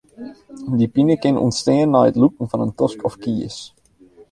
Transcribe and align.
Dy 0.77 0.87
pine 0.93 1.15
kin 1.21 1.41
ûntstean 1.45 1.89
nei 1.91 2.07
it 2.09 2.19
lûken 2.21 2.49
fan 2.49 2.65
in 2.65 2.73
tosk 2.77 2.99
of 3.07 3.15
kies. 3.23 3.57